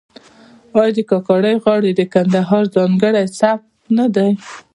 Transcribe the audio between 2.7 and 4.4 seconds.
ځانګړی سبک نه دی؟